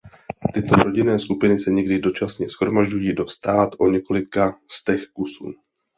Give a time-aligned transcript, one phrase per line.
[0.53, 5.53] Tyto rodinné skupiny se někdy dočasně shromažďují do stád o několika stech kusů.